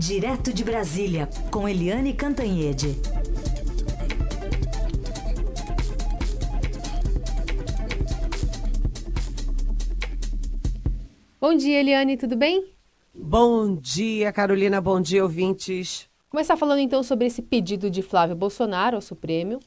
Direto 0.00 0.50
de 0.50 0.64
Brasília, 0.64 1.28
com 1.50 1.68
Eliane 1.68 2.14
Cantanhede. 2.14 2.96
Bom 11.38 11.54
dia, 11.54 11.80
Eliane, 11.80 12.16
tudo 12.16 12.34
bem? 12.34 12.72
Bom 13.14 13.76
dia, 13.76 14.32
Carolina. 14.32 14.80
Bom 14.80 15.02
dia, 15.02 15.22
ouvintes. 15.22 16.08
Começar 16.30 16.56
falando 16.56 16.78
então 16.78 17.02
sobre 17.02 17.26
esse 17.26 17.42
pedido 17.42 17.90
de 17.90 18.00
Flávio 18.00 18.34
Bolsonaro 18.34 18.96
ao 18.96 19.02
Supremo, 19.02 19.60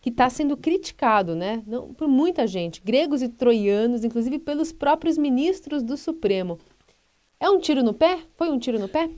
que 0.00 0.10
está 0.10 0.30
sendo 0.30 0.56
criticado, 0.56 1.34
né? 1.34 1.64
Não, 1.66 1.92
por 1.92 2.06
muita 2.06 2.46
gente, 2.46 2.80
gregos 2.80 3.22
e 3.22 3.28
troianos, 3.28 4.04
inclusive 4.04 4.38
pelos 4.38 4.70
próprios 4.70 5.18
ministros 5.18 5.82
do 5.82 5.96
Supremo. 5.96 6.60
É 7.40 7.50
um 7.50 7.58
tiro 7.58 7.82
no 7.82 7.92
pé? 7.92 8.20
Foi 8.36 8.50
um 8.50 8.58
tiro 8.60 8.78
no 8.78 8.88
pé? 8.88 9.10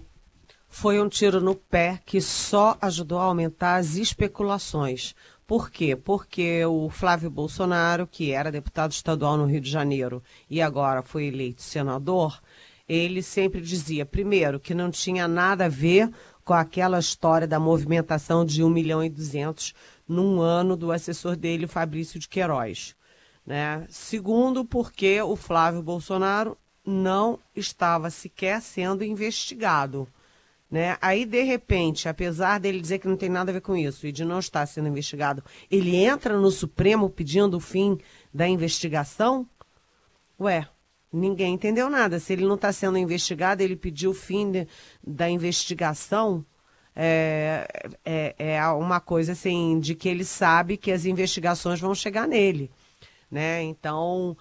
Foi 0.74 0.98
um 0.98 1.08
tiro 1.08 1.38
no 1.38 1.54
pé 1.54 2.00
que 2.04 2.18
só 2.18 2.78
ajudou 2.80 3.18
a 3.18 3.24
aumentar 3.24 3.76
as 3.76 3.94
especulações. 3.94 5.14
Por 5.46 5.70
quê? 5.70 5.94
Porque 5.94 6.64
o 6.64 6.88
Flávio 6.88 7.30
Bolsonaro, 7.30 8.06
que 8.06 8.32
era 8.32 8.50
deputado 8.50 8.90
estadual 8.90 9.36
no 9.36 9.44
Rio 9.44 9.60
de 9.60 9.70
Janeiro 9.70 10.22
e 10.48 10.62
agora 10.62 11.02
foi 11.02 11.26
eleito 11.26 11.60
senador, 11.60 12.40
ele 12.88 13.22
sempre 13.22 13.60
dizia, 13.60 14.06
primeiro, 14.06 14.58
que 14.58 14.74
não 14.74 14.90
tinha 14.90 15.28
nada 15.28 15.66
a 15.66 15.68
ver 15.68 16.10
com 16.42 16.54
aquela 16.54 16.98
história 16.98 17.46
da 17.46 17.60
movimentação 17.60 18.42
de 18.42 18.64
1 18.64 18.70
milhão 18.70 19.04
e 19.04 19.10
200 19.10 19.74
num 20.08 20.40
ano 20.40 20.74
do 20.74 20.90
assessor 20.90 21.36
dele, 21.36 21.66
Fabrício 21.66 22.18
de 22.18 22.28
Queiroz. 22.28 22.96
Né? 23.46 23.86
Segundo, 23.90 24.64
porque 24.64 25.20
o 25.20 25.36
Flávio 25.36 25.82
Bolsonaro 25.82 26.56
não 26.84 27.38
estava 27.54 28.08
sequer 28.08 28.62
sendo 28.62 29.04
investigado. 29.04 30.08
Né? 30.72 30.96
Aí, 31.02 31.26
de 31.26 31.42
repente, 31.42 32.08
apesar 32.08 32.58
dele 32.58 32.80
dizer 32.80 32.98
que 32.98 33.06
não 33.06 33.14
tem 33.14 33.28
nada 33.28 33.50
a 33.50 33.52
ver 33.52 33.60
com 33.60 33.76
isso 33.76 34.06
e 34.06 34.10
de 34.10 34.24
não 34.24 34.38
estar 34.38 34.64
sendo 34.64 34.88
investigado, 34.88 35.44
ele 35.70 35.94
entra 35.94 36.34
no 36.38 36.50
Supremo 36.50 37.10
pedindo 37.10 37.58
o 37.58 37.60
fim 37.60 37.98
da 38.32 38.48
investigação? 38.48 39.46
Ué, 40.40 40.66
ninguém 41.12 41.52
entendeu 41.52 41.90
nada. 41.90 42.18
Se 42.18 42.32
ele 42.32 42.46
não 42.46 42.54
está 42.54 42.72
sendo 42.72 42.96
investigado, 42.96 43.62
ele 43.62 43.76
pediu 43.76 44.12
o 44.12 44.14
fim 44.14 44.50
de, 44.50 44.66
da 45.06 45.28
investigação. 45.28 46.42
É, 46.96 47.68
é, 48.02 48.34
é 48.38 48.66
uma 48.68 48.98
coisa 48.98 49.32
assim, 49.32 49.78
de 49.78 49.94
que 49.94 50.08
ele 50.08 50.24
sabe 50.24 50.78
que 50.78 50.90
as 50.90 51.04
investigações 51.04 51.80
vão 51.80 51.94
chegar 51.94 52.26
nele. 52.26 52.70
Né? 53.30 53.62
Então, 53.62 54.34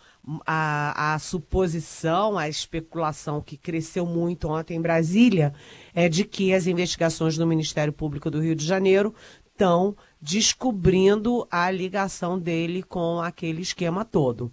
a, 0.45 1.14
a, 1.14 1.19
suposição, 1.19 2.38
a 2.38 2.47
especulação 2.47 3.41
que 3.41 3.58
cresceu 3.58 4.05
muito 4.05 4.47
ontem 4.47 4.75
em 4.75 4.81
Brasília 4.81 5.53
é 5.94 6.08
de 6.08 6.23
que 6.23 6.53
as 6.53 6.67
investigações 6.67 7.38
do 7.38 7.47
Ministério 7.47 7.91
Público 7.91 8.30
do 8.30 8.41
Rio 8.41 8.55
de 8.55 8.66
Janeiro 8.66 9.13
estão 9.47 9.95
descobrindo 10.22 11.47
a 11.52 11.69
ligação 11.69 12.39
dele 12.39 12.83
com 12.83 13.19
aquele 13.19 13.61
esquema 13.61 14.05
todo. 14.05 14.52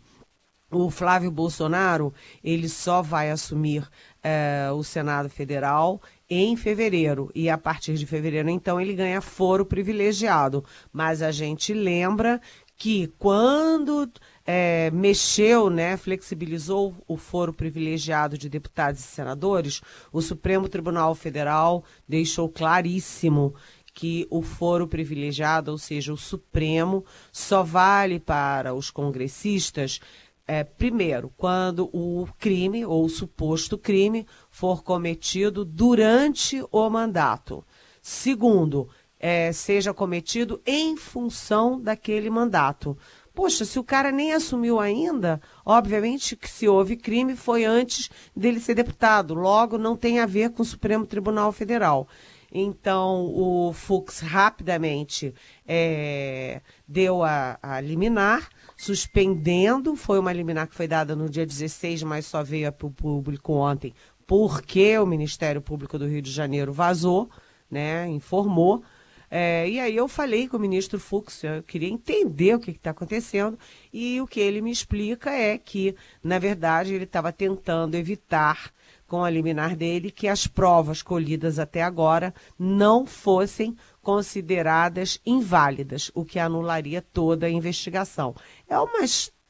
O 0.70 0.91
Flávio 0.91 1.30
Bolsonaro 1.30 2.12
ele 2.44 2.69
só 2.69 3.00
vai 3.00 3.30
assumir 3.30 3.88
é, 4.22 4.69
o 4.70 4.82
Senado 4.82 5.30
Federal 5.30 6.00
em 6.28 6.56
fevereiro 6.56 7.30
e 7.34 7.48
a 7.48 7.56
partir 7.56 7.94
de 7.94 8.05
fevereiro 8.05 8.50
então 8.50 8.78
ele 8.78 8.92
ganha 8.92 9.22
foro 9.22 9.64
privilegiado. 9.64 10.62
Mas 10.92 11.22
a 11.22 11.30
gente 11.30 11.72
lembra 11.72 12.38
que 12.79 13.09
quando 13.19 14.09
é, 14.47 14.89
mexeu, 14.93 15.69
né, 15.69 15.97
flexibilizou 15.97 16.95
o 17.09 17.17
foro 17.17 17.53
privilegiado 17.53 18.39
de 18.39 18.48
deputados 18.48 19.01
e 19.01 19.03
senadores, 19.03 19.83
o 20.12 20.23
Supremo 20.23 20.69
Tribunal 20.69 21.12
Federal 21.17 21.84
deixou 22.09 22.49
claríssimo 22.49 23.53
que 23.93 24.29
o 24.31 24.43
foro 24.43 24.87
privilegiado, 24.87 25.73
ou 25.73 25.77
seja, 25.77 26.12
o 26.12 26.17
Supremo, 26.17 27.05
só 27.33 27.65
vale 27.65 28.21
para 28.21 28.72
os 28.72 28.93
congressistas, 28.93 29.99
é, 30.47 30.62
primeiro, 30.62 31.33
quando 31.37 31.91
o 31.93 32.28
crime 32.38 32.87
ou 32.87 33.05
o 33.05 33.09
suposto 33.09 33.77
crime 33.77 34.25
for 34.50 34.84
cometido 34.84 35.65
durante 35.65 36.65
o 36.71 36.88
mandato. 36.88 37.65
Segundo, 38.00 38.88
é, 39.19 39.53
seja 39.53 39.93
cometido 39.93 40.61
em 40.67 40.97
função 40.97 41.81
daquele 41.81 42.31
mandato. 42.31 42.97
Poxa, 43.34 43.65
se 43.65 43.79
o 43.79 43.84
cara 43.84 44.11
nem 44.11 44.33
assumiu 44.33 44.81
ainda, 44.81 45.41
obviamente 45.65 46.34
que 46.34 46.51
se 46.51 46.67
houve 46.67 46.97
crime 46.97 47.37
foi 47.37 47.65
antes 47.65 48.11
dele 48.34 48.59
ser 48.59 48.75
deputado, 48.75 49.33
logo 49.33 49.79
não 49.79 49.97
tem 49.97 50.19
a 50.19 50.27
ver 50.27 50.51
com 50.51 50.62
o 50.62 50.67
Supremo 50.67 51.06
Tribunal 51.06 51.53
Federal. 51.53 52.09
Então, 52.51 53.27
o 53.27 53.73
Fux 53.75 54.21
rapidamente 54.21 55.35
é, 55.67 56.62
deu 56.87 57.23
a, 57.23 57.59
a 57.62 57.81
liminar, 57.81 58.49
suspendendo, 58.77 59.95
foi 59.95 60.19
uma 60.19 60.33
liminar 60.33 60.67
que 60.67 60.75
foi 60.75 60.89
dada 60.89 61.15
no 61.15 61.29
dia 61.29 61.45
16, 61.45 62.03
mas 62.05 62.25
só 62.25 62.43
veio 62.43 62.73
para 62.73 62.87
o 62.87 62.91
público 62.91 63.53
ontem, 63.53 63.93
porque 64.27 64.99
o 64.99 65.06
Ministério 65.06 65.61
Público 65.61 65.99
do 65.99 66.06
Rio 66.06 66.23
de 66.23 66.31
Janeiro 66.31 66.73
vazou, 66.73 67.29
né, 67.71 68.09
informou, 68.09 68.83
é, 69.31 69.69
e 69.69 69.78
aí 69.78 69.97
eu 69.97 70.09
falei 70.09 70.49
com 70.49 70.56
o 70.56 70.61
ministro 70.61 70.99
Fux, 70.99 71.44
eu 71.44 71.62
queria 71.62 71.89
entender 71.89 72.55
o 72.55 72.61
que 72.61 72.71
está 72.71 72.91
acontecendo, 72.91 73.59
e 73.93 74.21
o 74.21 74.27
que 74.27 74.41
ele 74.41 74.62
me 74.62 74.71
explica 74.71 75.31
é 75.31 75.59
que, 75.59 75.94
na 76.22 76.39
verdade, 76.39 76.94
ele 76.94 77.05
estava 77.05 77.33
tentando 77.33 77.94
evitar, 77.94 78.72
com 79.06 79.25
a 79.25 79.31
liminar 79.31 79.75
dele, 79.75 80.11
que 80.11 80.28
as 80.28 80.47
provas 80.47 81.03
colhidas 81.03 81.59
até 81.59 81.83
agora 81.83 82.34
não 82.59 83.06
fossem 83.06 83.75
consideradas 84.03 85.19
inválidas, 85.25 86.11
o 86.15 86.27
que 86.27 86.38
anularia 86.38 87.00
toda 87.00 87.47
a 87.47 87.50
investigação. 87.50 88.34
É 88.69 88.78
uma, 88.78 89.00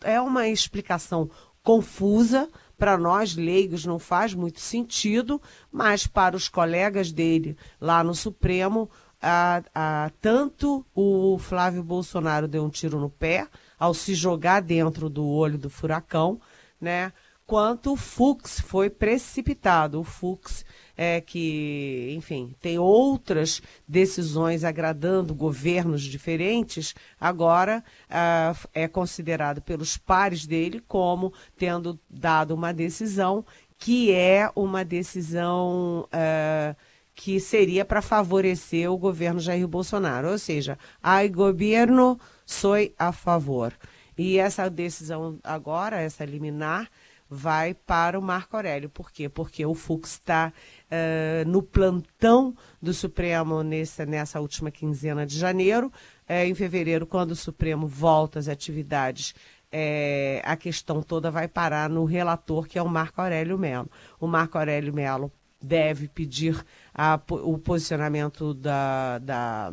é 0.04 0.20
uma 0.20 0.48
explicação 0.48 1.28
confusa, 1.60 2.48
para 2.78 2.96
nós 2.96 3.34
leigos 3.34 3.84
não 3.84 3.98
faz 3.98 4.32
muito 4.32 4.60
sentido, 4.60 5.42
mas 5.70 6.06
para 6.06 6.36
os 6.36 6.48
colegas 6.48 7.10
dele 7.10 7.56
lá 7.80 8.04
no 8.04 8.14
Supremo 8.14 8.88
a, 9.20 9.62
a, 9.74 10.10
tanto 10.20 10.84
o 10.94 11.38
Flávio 11.38 11.82
Bolsonaro 11.82 12.46
deu 12.46 12.64
um 12.64 12.70
tiro 12.70 13.00
no 13.00 13.10
pé 13.10 13.46
ao 13.78 13.92
se 13.92 14.14
jogar 14.14 14.60
dentro 14.60 15.08
do 15.08 15.26
olho 15.26 15.58
do 15.58 15.70
furacão, 15.70 16.40
né? 16.80 17.12
Quanto 17.46 17.92
o 17.92 17.96
Fux 17.96 18.60
foi 18.60 18.90
precipitado. 18.90 19.98
O 19.98 20.04
Fux 20.04 20.66
é 20.94 21.18
que, 21.18 22.12
enfim, 22.14 22.54
tem 22.60 22.78
outras 22.78 23.62
decisões 23.86 24.64
agradando 24.64 25.34
governos 25.34 26.02
diferentes, 26.02 26.94
agora 27.18 27.82
ah, 28.10 28.54
é 28.74 28.86
considerado 28.86 29.62
pelos 29.62 29.96
pares 29.96 30.46
dele 30.46 30.82
como 30.86 31.32
tendo 31.56 31.98
dado 32.10 32.54
uma 32.54 32.70
decisão 32.74 33.44
que 33.78 34.12
é 34.12 34.50
uma 34.54 34.84
decisão. 34.84 36.06
Ah, 36.12 36.76
que 37.18 37.40
seria 37.40 37.84
para 37.84 38.00
favorecer 38.00 38.88
o 38.88 38.96
governo 38.96 39.40
Jair 39.40 39.66
Bolsonaro. 39.66 40.30
Ou 40.30 40.38
seja, 40.38 40.78
ai 41.02 41.28
governo, 41.28 42.16
sou 42.46 42.74
a 42.96 43.10
favor. 43.10 43.74
E 44.16 44.38
essa 44.38 44.70
decisão 44.70 45.36
agora, 45.42 46.00
essa 46.00 46.24
liminar, 46.24 46.88
vai 47.28 47.74
para 47.74 48.16
o 48.16 48.22
Marco 48.22 48.54
Aurélio. 48.54 48.88
Por 48.88 49.10
quê? 49.10 49.28
Porque 49.28 49.66
o 49.66 49.74
Fux 49.74 50.12
está 50.12 50.52
uh, 50.84 51.48
no 51.50 51.60
plantão 51.60 52.54
do 52.80 52.94
Supremo 52.94 53.64
nessa, 53.64 54.06
nessa 54.06 54.40
última 54.40 54.70
quinzena 54.70 55.26
de 55.26 55.36
janeiro. 55.36 55.88
Uh, 56.30 56.46
em 56.46 56.54
fevereiro, 56.54 57.04
quando 57.04 57.32
o 57.32 57.36
Supremo 57.36 57.88
volta 57.88 58.38
às 58.38 58.46
atividades, 58.46 59.34
é, 59.72 60.40
a 60.44 60.56
questão 60.56 61.02
toda 61.02 61.32
vai 61.32 61.48
parar 61.48 61.90
no 61.90 62.04
relator, 62.04 62.66
que 62.66 62.78
é 62.78 62.82
o 62.82 62.88
Marco 62.88 63.20
Aurélio 63.20 63.58
Melo. 63.58 63.90
O 64.20 64.26
Marco 64.28 64.56
Aurélio 64.56 64.94
Melo 64.94 65.32
deve 65.60 66.08
pedir 66.08 66.64
a, 66.94 67.20
o 67.30 67.58
posicionamento 67.58 68.54
da, 68.54 69.18
da 69.18 69.72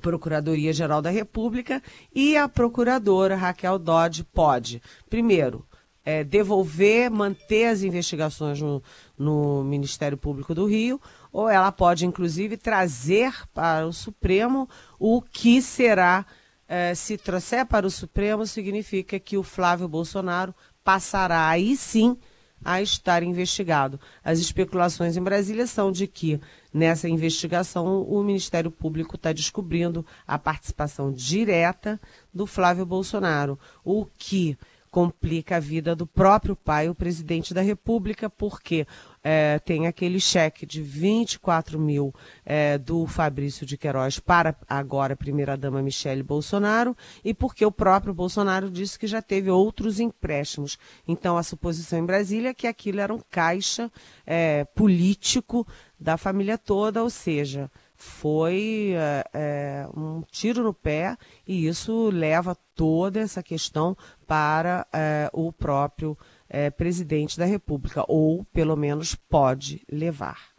Procuradoria-Geral 0.00 1.02
da 1.02 1.10
República 1.10 1.82
e 2.14 2.36
a 2.36 2.48
procuradora 2.48 3.36
Raquel 3.36 3.78
Dodge 3.78 4.24
pode, 4.24 4.82
primeiro, 5.08 5.66
é, 6.04 6.22
devolver, 6.22 7.10
manter 7.10 7.66
as 7.66 7.82
investigações 7.82 8.60
no, 8.60 8.82
no 9.16 9.64
Ministério 9.64 10.18
Público 10.18 10.54
do 10.54 10.66
Rio, 10.66 11.00
ou 11.32 11.48
ela 11.48 11.72
pode, 11.72 12.04
inclusive, 12.04 12.56
trazer 12.56 13.32
para 13.54 13.86
o 13.86 13.92
Supremo 13.92 14.68
o 14.98 15.22
que 15.22 15.62
será. 15.62 16.26
É, 16.66 16.94
se 16.94 17.16
trouxer 17.16 17.66
para 17.66 17.86
o 17.86 17.90
Supremo, 17.90 18.46
significa 18.46 19.18
que 19.18 19.36
o 19.36 19.42
Flávio 19.42 19.88
Bolsonaro 19.88 20.54
passará 20.82 21.48
aí 21.48 21.76
sim 21.76 22.18
a 22.64 22.80
estar 22.80 23.22
investigado. 23.22 24.00
As 24.24 24.38
especulações 24.38 25.16
em 25.16 25.22
Brasília 25.22 25.66
são 25.66 25.92
de 25.92 26.06
que 26.06 26.40
nessa 26.72 27.08
investigação 27.08 28.02
o 28.02 28.22
Ministério 28.22 28.70
Público 28.70 29.16
está 29.16 29.32
descobrindo 29.32 30.04
a 30.26 30.38
participação 30.38 31.12
direta 31.12 32.00
do 32.32 32.46
Flávio 32.46 32.86
Bolsonaro, 32.86 33.58
o 33.84 34.06
que 34.16 34.56
complica 34.94 35.56
a 35.56 35.58
vida 35.58 35.96
do 35.96 36.06
próprio 36.06 36.54
pai, 36.54 36.88
o 36.88 36.94
presidente 36.94 37.52
da 37.52 37.60
República, 37.60 38.30
porque 38.30 38.86
é, 39.24 39.58
tem 39.58 39.88
aquele 39.88 40.20
cheque 40.20 40.64
de 40.64 40.80
24 40.80 41.80
mil 41.80 42.14
é, 42.46 42.78
do 42.78 43.04
Fabrício 43.04 43.66
de 43.66 43.76
Queiroz 43.76 44.20
para 44.20 44.54
agora 44.68 45.14
a 45.14 45.16
primeira-dama 45.16 45.82
Michele 45.82 46.22
Bolsonaro 46.22 46.96
e 47.24 47.34
porque 47.34 47.66
o 47.66 47.72
próprio 47.72 48.14
Bolsonaro 48.14 48.70
disse 48.70 48.96
que 48.96 49.08
já 49.08 49.20
teve 49.20 49.50
outros 49.50 49.98
empréstimos. 49.98 50.78
Então, 51.08 51.36
a 51.36 51.42
suposição 51.42 51.98
em 51.98 52.06
Brasília 52.06 52.50
é 52.50 52.54
que 52.54 52.68
aquilo 52.68 53.00
era 53.00 53.12
um 53.12 53.20
caixa 53.28 53.90
é, 54.24 54.64
político 54.76 55.66
da 55.98 56.16
família 56.16 56.56
toda, 56.56 57.02
ou 57.02 57.10
seja, 57.10 57.68
foi 57.96 58.94
é, 58.96 59.24
é, 59.32 59.86
um 59.96 60.22
tiro 60.30 60.62
no 60.62 60.74
pé 60.74 61.16
e 61.46 61.66
isso 61.66 62.10
leva 62.10 62.56
toda 62.74 63.20
essa 63.20 63.42
questão 63.42 63.96
para 64.26 64.86
é, 64.92 65.30
o 65.32 65.52
próprio 65.52 66.16
é, 66.48 66.70
presidente 66.70 67.38
da 67.38 67.44
República, 67.44 68.04
ou 68.08 68.44
pelo 68.52 68.76
menos 68.76 69.14
pode 69.14 69.82
levar. 69.90 70.54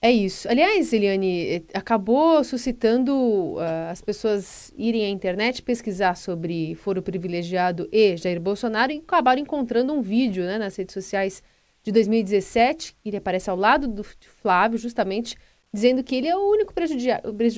É 0.00 0.12
isso. 0.12 0.46
Aliás, 0.50 0.92
Eliane, 0.92 1.46
eh, 1.48 1.62
acabou 1.72 2.44
suscitando 2.44 3.10
uh, 3.54 3.90
as 3.90 4.02
pessoas 4.02 4.70
irem 4.76 5.06
à 5.06 5.08
internet 5.08 5.62
pesquisar 5.62 6.14
sobre 6.14 6.74
foro 6.74 7.00
privilegiado 7.00 7.88
e 7.90 8.14
Jair 8.14 8.38
Bolsonaro 8.38 8.92
e 8.92 8.98
acabaram 8.98 9.40
encontrando 9.40 9.94
um 9.94 10.02
vídeo 10.02 10.44
né, 10.44 10.58
nas 10.58 10.76
redes 10.76 10.92
sociais 10.92 11.42
de 11.82 11.90
2017, 11.90 12.94
ele 13.02 13.16
aparece 13.16 13.48
ao 13.48 13.56
lado 13.56 13.88
do 13.88 14.02
Flávio, 14.02 14.78
justamente 14.78 15.36
dizendo 15.74 16.04
que 16.04 16.14
ele 16.14 16.28
é 16.28 16.36
o 16.36 16.50
único 16.52 16.72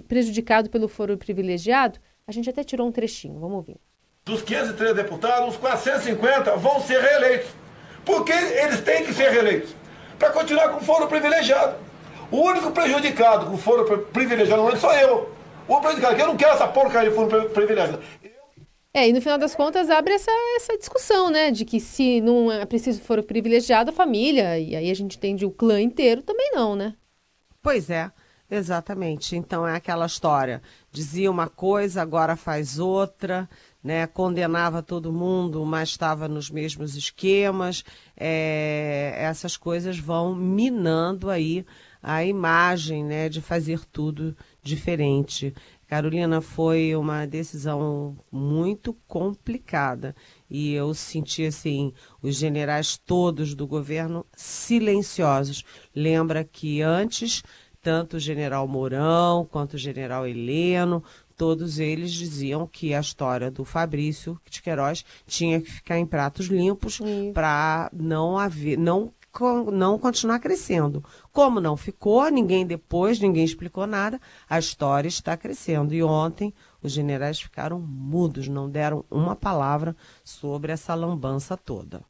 prejudicado 0.09 0.71
pelo 0.71 0.89
foro 0.89 1.19
privilegiado. 1.19 2.01
A 2.27 2.33
gente 2.33 2.49
até 2.49 2.65
tirou 2.65 2.89
um 2.89 2.91
trechinho, 2.91 3.39
vamos 3.39 3.57
ouvir. 3.57 3.77
Dos 4.25 4.41
503 4.41 4.97
deputados, 4.97 5.51
uns 5.51 5.57
450 5.59 6.57
vão 6.57 6.81
ser 6.81 6.99
reeleitos. 6.99 7.51
Porque 8.07 8.33
eles 8.33 8.81
têm 8.81 9.05
que 9.05 9.13
ser 9.13 9.31
reeleitos. 9.31 9.77
Para 10.19 10.31
continuar 10.31 10.71
com 10.71 10.79
o 10.79 10.81
foro 10.81 11.07
privilegiado. 11.09 11.77
O 12.31 12.39
único 12.39 12.71
prejudicado 12.71 13.47
com 13.47 13.55
o 13.55 13.59
foro 13.59 13.85
privilegiado 14.07 14.63
não 14.63 14.77
sou 14.77 14.95
eu. 14.95 15.31
O 15.69 15.79
prejudicado, 15.81 16.19
eu 16.19 16.27
não 16.27 16.37
quero 16.39 16.55
essa 16.55 16.67
porcaria 16.67 17.11
de 17.11 17.15
foro 17.15 17.51
privilegiado. 17.51 18.03
É, 18.95 19.07
e 19.07 19.13
no 19.13 19.21
final 19.21 19.37
das 19.37 19.55
contas 19.55 19.91
abre 19.91 20.15
essa, 20.15 20.31
essa 20.57 20.79
discussão, 20.79 21.29
né? 21.29 21.51
De 21.51 21.67
que 21.67 21.79
se 21.79 22.23
não 22.23 22.51
é 22.51 22.65
preciso 22.65 23.03
foro 23.03 23.23
privilegiado, 23.23 23.91
a 23.91 23.93
família, 23.93 24.59
e 24.59 24.75
aí 24.75 24.91
a 24.91 24.95
gente 24.95 25.19
entende 25.19 25.45
o 25.45 25.51
clã 25.51 25.79
inteiro, 25.79 26.23
também 26.23 26.51
não, 26.55 26.75
né? 26.75 26.95
Pois 27.67 27.91
é. 27.91 28.13
Exatamente. 28.49 29.35
Então 29.35 29.67
é 29.67 29.75
aquela 29.75 30.07
história. 30.07 30.63
Dizia 30.93 31.29
uma 31.29 31.49
coisa, 31.49 32.01
agora 32.01 32.37
faz 32.37 32.79
outra, 32.79 33.51
né? 33.83 34.07
Condenava 34.07 34.85
todo 34.85 35.13
mundo, 35.13 35.65
mas 35.67 35.89
estava 35.89 36.29
nos 36.29 36.49
mesmos 36.49 36.95
esquemas. 36.95 37.83
É, 38.17 39.17
essas 39.19 39.57
coisas 39.57 39.99
vão 39.99 40.33
minando 40.33 41.29
aí 41.29 41.67
a 42.01 42.25
imagem, 42.25 43.05
né? 43.05 43.29
De 43.29 43.41
fazer 43.41 43.81
tudo 43.87 44.37
diferente. 44.63 45.53
Carolina, 45.87 46.41
foi 46.41 46.97
uma 46.97 47.27
decisão 47.27 48.19
muito 48.31 48.93
complicada 49.07 50.17
e 50.51 50.73
eu 50.73 50.93
senti 50.93 51.47
assim 51.47 51.93
os 52.21 52.35
generais 52.37 52.99
todos 52.99 53.55
do 53.55 53.67
governo 53.67 54.27
silenciosos. 54.35 55.65
Lembra 55.95 56.43
que 56.43 56.83
antes 56.83 57.43
tanto 57.81 58.17
o 58.17 58.21
general 58.21 58.67
Mourão 58.67 59.47
quanto 59.49 59.75
o 59.75 59.79
general 59.79 60.27
Heleno, 60.27 61.05
todos 61.37 61.79
eles 61.79 62.11
diziam 62.11 62.67
que 62.67 62.93
a 62.93 62.99
história 62.99 63.49
do 63.49 63.65
Fabrício 63.65 64.41
de 64.51 64.61
Queiroz 64.61 65.05
tinha 65.25 65.61
que 65.61 65.71
ficar 65.71 65.97
em 65.97 66.05
pratos 66.05 66.47
limpos 66.47 67.01
para 67.33 67.89
não 67.93 68.37
haver, 68.37 68.77
não 68.77 69.13
não 69.73 69.99
continuar 69.99 70.39
crescendo. 70.39 71.05
Como 71.33 71.61
não 71.61 71.77
ficou, 71.77 72.29
ninguém 72.31 72.67
depois, 72.67 73.21
ninguém 73.21 73.45
explicou 73.45 73.87
nada, 73.87 74.21
a 74.49 74.59
história 74.59 75.09
está 75.09 75.37
crescendo. 75.37 75.95
E 75.95 76.03
ontem 76.03 76.53
os 76.83 76.93
generais 76.93 77.41
ficaram 77.41 77.79
mudos, 77.81 78.49
não 78.49 78.69
deram 78.69 79.05
uma 79.11 79.37
palavra 79.37 79.97
sobre 80.25 80.73
essa 80.73 80.95
lambança 80.95 81.57
toda. 81.57 82.03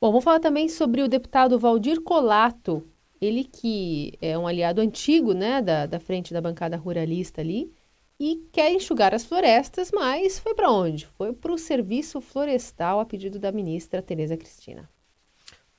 Bom, 0.00 0.10
vamos 0.10 0.24
falar 0.24 0.40
também 0.40 0.68
sobre 0.68 1.02
o 1.02 1.08
deputado 1.08 1.58
Valdir 1.58 2.00
Colato, 2.02 2.86
ele 3.20 3.44
que 3.44 4.12
é 4.20 4.36
um 4.36 4.46
aliado 4.46 4.80
antigo, 4.80 5.32
né, 5.32 5.62
da, 5.62 5.86
da 5.86 5.98
frente 5.98 6.32
da 6.32 6.40
bancada 6.40 6.76
ruralista 6.76 7.40
ali, 7.40 7.72
e 8.20 8.46
quer 8.52 8.70
enxugar 8.72 9.14
as 9.14 9.24
florestas, 9.24 9.90
mas 9.92 10.38
foi 10.38 10.54
para 10.54 10.70
onde? 10.70 11.06
Foi 11.06 11.32
para 11.32 11.52
o 11.52 11.58
serviço 11.58 12.20
florestal 12.20 13.00
a 13.00 13.06
pedido 13.06 13.38
da 13.38 13.50
ministra 13.50 14.02
Tereza 14.02 14.36
Cristina. 14.36 14.88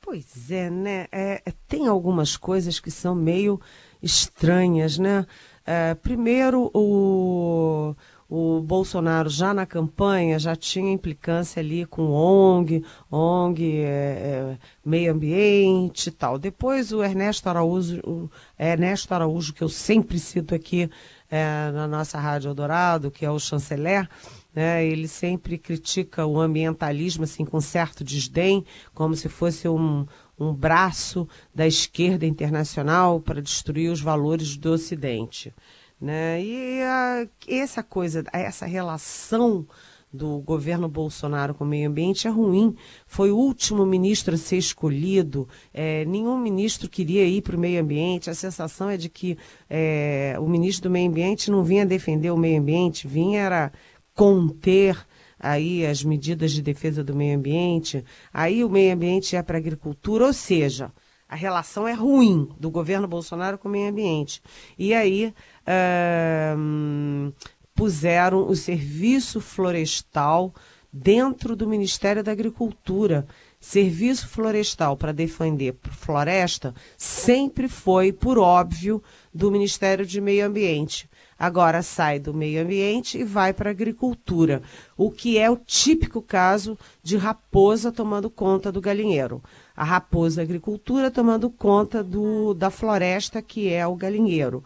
Pois 0.06 0.52
é, 0.52 0.70
né? 0.70 1.08
É, 1.12 1.42
é 1.44 1.54
tem 1.68 1.88
algumas 1.88 2.38
coisas 2.38 2.80
que 2.80 2.92
são 2.92 3.16
meio 3.16 3.60
estranhas, 4.04 5.00
né? 5.00 5.26
É, 5.66 5.96
primeiro, 5.96 6.70
o, 6.76 7.96
o 8.30 8.62
Bolsonaro 8.62 9.28
já 9.32 9.52
na 9.52 9.66
campanha 9.66 10.38
já 10.38 10.56
tinha 10.56 10.94
implicância 10.94 11.60
ali 11.60 11.88
com 11.88 12.12
ONG, 12.12 12.86
ONG, 13.12 13.82
é, 13.82 13.88
é, 13.88 14.58
meio 14.86 15.12
ambiente 15.12 16.10
e 16.10 16.12
tal. 16.12 16.38
Depois 16.38 16.94
o 16.94 17.04
Ernesto 17.04 17.50
Araújo, 17.50 18.00
o 18.06 18.30
Ernesto 18.60 19.12
Araújo, 19.12 19.54
que 19.54 19.64
eu 19.64 19.70
sempre 19.70 20.20
cito 20.20 20.54
aqui 20.54 20.88
é, 21.32 21.72
na 21.72 21.88
nossa 21.88 22.20
Rádio 22.20 22.50
Eldorado, 22.50 23.10
que 23.10 23.26
é 23.26 23.32
o 23.32 23.40
chanceler, 23.40 24.08
né, 24.56 24.86
ele 24.86 25.08
sempre 25.08 25.58
critica 25.58 26.26
o 26.26 26.40
ambientalismo 26.40 27.26
assim, 27.26 27.44
com 27.44 27.60
certo 27.60 28.04
desdém, 28.04 28.64
como 28.94 29.16
se 29.16 29.28
fosse 29.28 29.68
um, 29.68 30.06
um 30.40 30.54
braço 30.54 31.28
da 31.54 31.68
esquerda 31.68 32.26
internacional 32.26 33.20
para 33.20 33.42
destruir 33.42 33.92
os 33.92 34.00
valores 34.00 34.56
do 34.56 34.72
Ocidente. 34.72 35.54
Né? 36.00 36.42
E 36.42 36.82
a, 36.84 37.28
essa 37.48 37.84
coisa, 37.84 38.24
essa 38.32 38.66
relação 38.66 39.68
do 40.16 40.40
governo 40.40 40.88
Bolsonaro 40.88 41.54
com 41.54 41.66
o 41.66 41.68
meio 41.68 41.90
ambiente 41.90 42.28
é 42.28 42.32
ruim. 42.32 42.76
Foi 43.06 43.32
o 43.32 43.38
último 43.38 43.86
ministro 43.86 44.36
a 44.36 44.38
ser 44.38 44.58
escolhido. 44.58 45.48
É, 45.74 46.06
nenhum 46.06 46.38
ministro 46.38 46.90
queria 46.90 47.26
ir 47.26 47.42
para 47.42 47.56
o 47.56 47.60
meio 47.60 47.82
ambiente. 47.82 48.30
A 48.30 48.34
sensação 48.34 48.90
é 48.90 48.98
de 48.98 49.10
que 49.10 49.38
é, 49.70 50.36
o 50.40 50.48
ministro 50.48 50.90
do 50.90 50.94
meio 50.94 51.10
ambiente 51.10 51.52
não 51.52 51.64
vinha 51.64 51.86
defender 51.86 52.32
o 52.32 52.38
meio 52.38 52.60
ambiente, 52.60 53.08
vinha 53.08 53.42
era 53.42 53.72
conter 54.16 54.98
aí 55.40 55.86
as 55.86 56.04
medidas 56.04 56.52
de 56.52 56.62
defesa 56.62 57.04
do 57.04 57.16
meio 57.16 57.38
ambiente. 57.38 58.04
Aí 58.34 58.64
o 58.64 58.70
meio 58.70 58.94
ambiente 58.94 59.36
é 59.36 59.44
para 59.44 59.58
a 59.58 59.60
agricultura, 59.60 60.26
ou 60.26 60.34
seja, 60.34 60.92
a 61.28 61.36
relação 61.36 61.88
é 61.88 61.94
ruim 61.94 62.50
do 62.60 62.72
governo 62.72 63.08
Bolsonaro 63.08 63.58
com 63.58 63.68
o 63.68 63.72
meio 63.72 63.90
ambiente. 63.90 64.42
E 64.78 64.94
aí 64.94 65.34
uh, 65.68 67.34
puseram 67.76 68.48
o 68.48 68.56
serviço 68.56 69.42
florestal 69.42 70.54
dentro 70.92 71.56
do 71.56 71.68
Ministério 71.68 72.24
da 72.24 72.32
Agricultura. 72.32 73.28
Serviço 73.60 74.30
florestal 74.30 74.96
para 74.96 75.12
defender 75.12 75.76
floresta 75.82 76.74
sempre 76.98 77.68
foi, 77.68 78.14
por 78.14 78.38
óbvio, 78.38 79.02
do 79.34 79.52
Ministério 79.52 80.06
de 80.06 80.22
Meio 80.22 80.46
Ambiente. 80.46 81.10
Agora 81.38 81.82
sai 81.82 82.18
do 82.18 82.34
meio 82.34 82.64
ambiente 82.64 83.18
e 83.18 83.24
vai 83.24 83.52
para 83.52 83.70
a 83.70 83.72
agricultura, 83.72 84.62
o 84.96 85.12
que 85.12 85.38
é 85.38 85.50
o 85.50 85.58
típico 85.58 86.22
caso 86.22 86.78
de 87.04 87.18
raposa 87.18 87.92
tomando 87.92 88.30
conta 88.30 88.72
do 88.72 88.80
galinheiro. 88.80 89.44
A 89.76 89.84
raposa 89.84 90.42
agricultura 90.42 91.12
tomando 91.12 91.50
conta 91.50 92.02
do, 92.02 92.54
da 92.54 92.70
floresta, 92.70 93.42
que 93.42 93.68
é 93.72 93.86
o 93.86 93.96
galinheiro. 93.96 94.64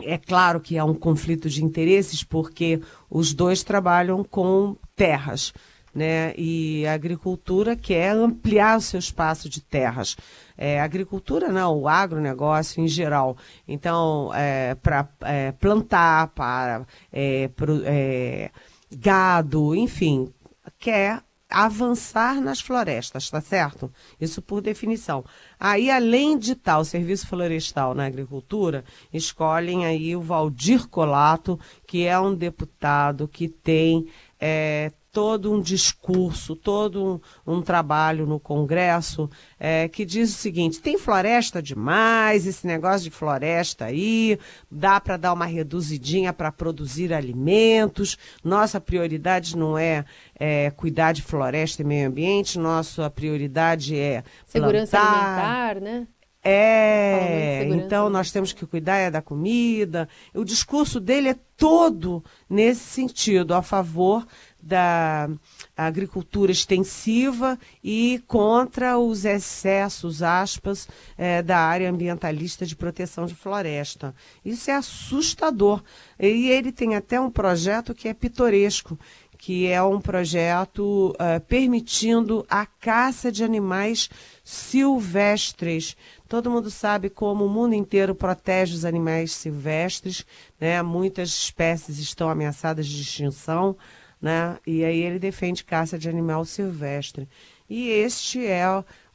É 0.00 0.16
claro 0.18 0.60
que 0.60 0.78
há 0.78 0.84
um 0.84 0.94
conflito 0.94 1.48
de 1.48 1.62
interesses, 1.62 2.24
porque 2.24 2.80
os 3.10 3.34
dois 3.34 3.62
trabalham 3.62 4.24
com 4.24 4.76
terras. 4.96 5.52
Né? 5.94 6.34
E 6.36 6.86
a 6.86 6.94
agricultura 6.94 7.76
quer 7.76 8.16
ampliar 8.16 8.78
o 8.78 8.80
seu 8.80 8.98
espaço 8.98 9.48
de 9.48 9.60
terras. 9.60 10.16
É, 10.56 10.80
agricultura 10.80 11.48
não, 11.48 11.80
o 11.80 11.88
agronegócio 11.88 12.82
em 12.82 12.88
geral. 12.88 13.36
Então, 13.66 14.30
é, 14.34 14.74
para 14.74 15.08
é, 15.22 15.52
plantar, 15.52 16.28
para 16.28 16.86
é, 17.12 17.48
pro, 17.48 17.82
é, 17.84 18.50
gado, 18.90 19.74
enfim, 19.74 20.32
quer 20.78 21.22
avançar 21.52 22.40
nas 22.40 22.60
florestas, 22.60 23.28
tá 23.28 23.40
certo? 23.40 23.92
Isso 24.20 24.40
por 24.40 24.60
definição. 24.60 25.24
Aí, 25.60 25.90
além 25.90 26.38
de 26.38 26.54
tal 26.54 26.84
serviço 26.84 27.26
florestal 27.26 27.94
na 27.94 28.06
agricultura, 28.06 28.84
escolhem 29.12 29.84
aí 29.84 30.16
o 30.16 30.20
Valdir 30.20 30.88
Colato, 30.88 31.60
que 31.86 32.06
é 32.06 32.18
um 32.18 32.34
deputado 32.34 33.28
que 33.28 33.48
tem 33.48 34.06
é, 34.40 34.90
todo 35.12 35.52
um 35.52 35.60
discurso, 35.60 36.56
todo 36.56 37.20
um, 37.46 37.56
um 37.58 37.60
trabalho 37.60 38.26
no 38.26 38.40
Congresso 38.40 39.28
é, 39.60 39.86
que 39.86 40.06
diz 40.06 40.30
o 40.30 40.38
seguinte: 40.38 40.80
tem 40.80 40.96
floresta 40.96 41.62
demais, 41.62 42.46
esse 42.46 42.66
negócio 42.66 43.04
de 43.04 43.10
floresta 43.10 43.84
aí, 43.84 44.38
dá 44.70 44.98
para 44.98 45.18
dar 45.18 45.34
uma 45.34 45.44
reduzidinha 45.44 46.32
para 46.32 46.50
produzir 46.50 47.12
alimentos. 47.12 48.16
Nossa 48.42 48.80
prioridade 48.80 49.54
não 49.54 49.76
é, 49.76 50.06
é, 50.34 50.70
cuidar 50.70 51.12
de 51.12 51.20
floresta 51.20 51.82
e 51.82 51.84
meio 51.84 52.08
ambiente, 52.08 52.58
nossa 52.58 53.10
prioridade 53.10 53.94
é 53.94 54.24
segurança 54.46 54.98
plantar, 54.98 55.76
alimentar, 55.76 55.80
né? 55.80 56.06
É, 56.44 57.62
então 57.66 58.10
nós 58.10 58.32
temos 58.32 58.52
que 58.52 58.66
cuidar 58.66 58.96
é 58.96 59.10
da 59.10 59.22
comida. 59.22 60.08
O 60.34 60.44
discurso 60.44 60.98
dele 60.98 61.28
é 61.28 61.36
todo 61.56 62.24
nesse 62.50 62.80
sentido, 62.80 63.54
a 63.54 63.62
favor 63.62 64.26
da 64.62 65.28
agricultura 65.76 66.52
extensiva 66.52 67.58
e 67.82 68.22
contra 68.28 68.96
os 68.96 69.24
excessos, 69.24 70.22
aspas, 70.22 70.88
é, 71.18 71.42
da 71.42 71.58
área 71.58 71.90
ambientalista 71.90 72.64
de 72.64 72.76
proteção 72.76 73.26
de 73.26 73.34
floresta. 73.34 74.14
Isso 74.44 74.70
é 74.70 74.74
assustador. 74.74 75.82
E 76.18 76.48
ele 76.48 76.70
tem 76.70 76.94
até 76.94 77.20
um 77.20 77.30
projeto 77.30 77.92
que 77.92 78.08
é 78.08 78.14
pitoresco, 78.14 78.96
que 79.42 79.66
é 79.66 79.82
um 79.82 80.00
projeto 80.00 81.10
uh, 81.10 81.40
permitindo 81.48 82.46
a 82.48 82.64
caça 82.64 83.32
de 83.32 83.42
animais 83.42 84.08
silvestres. 84.44 85.96
Todo 86.28 86.48
mundo 86.48 86.70
sabe 86.70 87.10
como 87.10 87.44
o 87.44 87.48
mundo 87.48 87.74
inteiro 87.74 88.14
protege 88.14 88.76
os 88.76 88.84
animais 88.84 89.32
silvestres, 89.32 90.24
né? 90.60 90.80
Muitas 90.80 91.30
espécies 91.30 91.98
estão 91.98 92.30
ameaçadas 92.30 92.86
de 92.86 93.02
extinção, 93.02 93.76
né? 94.22 94.56
E 94.64 94.84
aí 94.84 95.00
ele 95.02 95.18
defende 95.18 95.64
caça 95.64 95.98
de 95.98 96.08
animal 96.08 96.44
silvestre. 96.44 97.28
E 97.68 97.88
este 97.88 98.46
é 98.46 98.64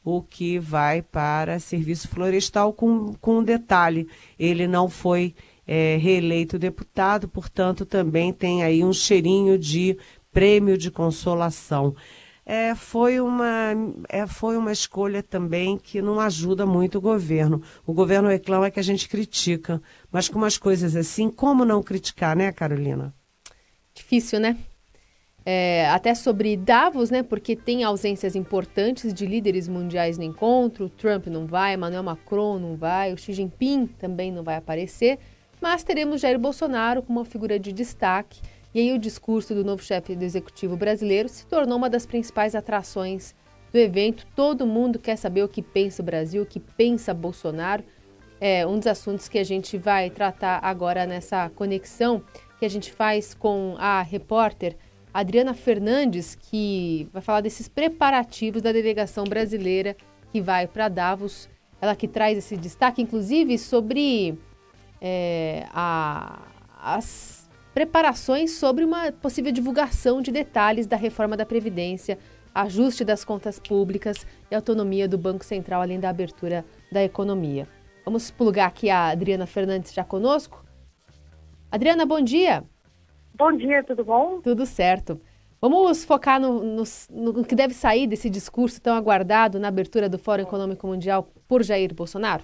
o 0.04 0.22
que 0.22 0.58
vai 0.58 1.00
para 1.00 1.58
serviço 1.58 2.08
florestal 2.08 2.72
com, 2.72 3.14
com 3.14 3.38
um 3.38 3.42
detalhe. 3.42 4.06
Ele 4.38 4.68
não 4.68 4.88
foi 4.88 5.34
é, 5.66 5.96
reeleito 5.96 6.58
deputado, 6.58 7.26
portanto, 7.26 7.86
também 7.86 8.32
tem 8.32 8.62
aí 8.62 8.84
um 8.84 8.92
cheirinho 8.92 9.58
de 9.58 9.96
prêmio 10.32 10.76
de 10.76 10.90
consolação. 10.90 11.94
É, 12.44 12.74
foi, 12.74 13.20
uma, 13.20 13.74
é, 14.08 14.26
foi 14.26 14.56
uma 14.56 14.72
escolha 14.72 15.22
também 15.22 15.76
que 15.76 16.00
não 16.00 16.18
ajuda 16.18 16.64
muito 16.64 16.96
o 16.96 17.00
governo. 17.00 17.62
O 17.86 17.92
governo 17.92 18.28
reclama 18.28 18.70
que 18.70 18.80
a 18.80 18.82
gente 18.82 19.06
critica, 19.06 19.82
mas 20.10 20.30
com 20.30 20.38
umas 20.38 20.56
coisas 20.56 20.96
assim, 20.96 21.28
como 21.28 21.66
não 21.66 21.82
criticar, 21.82 22.34
né, 22.34 22.50
Carolina? 22.50 23.14
Difícil, 23.94 24.40
né? 24.40 24.56
É, 25.50 25.88
até 25.88 26.14
sobre 26.14 26.58
Davos, 26.58 27.10
né? 27.10 27.22
Porque 27.22 27.56
tem 27.56 27.82
ausências 27.82 28.36
importantes 28.36 29.14
de 29.14 29.24
líderes 29.24 29.66
mundiais 29.66 30.18
no 30.18 30.24
encontro. 30.24 30.90
Trump 30.90 31.28
não 31.28 31.46
vai, 31.46 31.72
Emmanuel 31.72 32.02
Macron 32.02 32.58
não 32.58 32.76
vai, 32.76 33.14
o 33.14 33.16
Xi 33.16 33.32
Jinping 33.32 33.86
também 33.86 34.30
não 34.30 34.42
vai 34.42 34.56
aparecer. 34.56 35.18
Mas 35.58 35.82
teremos 35.82 36.20
Jair 36.20 36.38
Bolsonaro 36.38 37.02
como 37.02 37.20
uma 37.20 37.24
figura 37.24 37.58
de 37.58 37.72
destaque 37.72 38.42
e 38.74 38.80
aí 38.80 38.92
o 38.92 38.98
discurso 38.98 39.54
do 39.54 39.64
novo 39.64 39.82
chefe 39.82 40.14
do 40.14 40.22
executivo 40.22 40.76
brasileiro 40.76 41.30
se 41.30 41.46
tornou 41.46 41.78
uma 41.78 41.88
das 41.88 42.04
principais 42.04 42.54
atrações 42.54 43.34
do 43.72 43.78
evento. 43.78 44.26
Todo 44.36 44.66
mundo 44.66 44.98
quer 44.98 45.16
saber 45.16 45.44
o 45.44 45.48
que 45.48 45.62
pensa 45.62 46.02
o 46.02 46.04
Brasil, 46.04 46.42
o 46.42 46.46
que 46.46 46.60
pensa 46.60 47.14
Bolsonaro. 47.14 47.82
É 48.38 48.66
um 48.66 48.76
dos 48.76 48.86
assuntos 48.86 49.30
que 49.30 49.38
a 49.38 49.44
gente 49.44 49.78
vai 49.78 50.10
tratar 50.10 50.60
agora 50.62 51.06
nessa 51.06 51.48
conexão 51.48 52.22
que 52.58 52.66
a 52.66 52.68
gente 52.68 52.92
faz 52.92 53.32
com 53.32 53.76
a 53.78 54.02
repórter 54.02 54.76
Adriana 55.18 55.52
Fernandes, 55.52 56.36
que 56.36 57.08
vai 57.12 57.20
falar 57.20 57.40
desses 57.40 57.68
preparativos 57.68 58.62
da 58.62 58.70
delegação 58.70 59.24
brasileira 59.24 59.96
que 60.30 60.40
vai 60.40 60.68
para 60.68 60.88
Davos. 60.88 61.48
Ela 61.80 61.96
que 61.96 62.06
traz 62.06 62.38
esse 62.38 62.56
destaque, 62.56 63.02
inclusive, 63.02 63.58
sobre 63.58 64.38
é, 65.00 65.66
a, 65.70 66.40
as 66.80 67.48
preparações 67.74 68.52
sobre 68.52 68.84
uma 68.84 69.10
possível 69.10 69.50
divulgação 69.50 70.22
de 70.22 70.30
detalhes 70.30 70.86
da 70.86 70.96
reforma 70.96 71.36
da 71.36 71.44
Previdência, 71.44 72.16
ajuste 72.54 73.04
das 73.04 73.24
contas 73.24 73.58
públicas 73.58 74.24
e 74.48 74.54
autonomia 74.54 75.08
do 75.08 75.18
Banco 75.18 75.44
Central, 75.44 75.82
além 75.82 75.98
da 75.98 76.10
abertura 76.10 76.64
da 76.92 77.02
economia. 77.02 77.66
Vamos 78.04 78.30
plugar 78.30 78.66
aqui 78.66 78.88
a 78.88 79.08
Adriana 79.08 79.46
Fernandes 79.46 79.92
já 79.92 80.04
conosco. 80.04 80.64
Adriana, 81.70 82.06
bom 82.06 82.20
dia. 82.20 82.64
Bom 83.38 83.52
dia, 83.52 83.84
tudo 83.84 84.04
bom? 84.04 84.40
Tudo 84.40 84.66
certo. 84.66 85.20
Vamos 85.60 86.04
focar 86.04 86.40
no, 86.40 86.60
no, 86.60 86.82
no, 87.08 87.44
que 87.44 87.54
deve 87.54 87.72
sair 87.72 88.08
desse 88.08 88.28
discurso 88.28 88.82
tão 88.82 88.96
aguardado 88.96 89.60
na 89.60 89.68
abertura 89.68 90.08
do 90.08 90.18
Fórum 90.18 90.42
Econômico 90.42 90.88
Mundial 90.88 91.28
por 91.46 91.62
Jair 91.62 91.94
Bolsonaro? 91.94 92.42